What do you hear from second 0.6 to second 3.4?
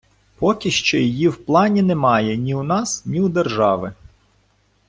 ще її в плані немає ні у нас, ні у